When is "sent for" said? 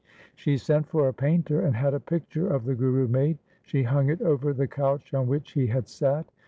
0.57-1.07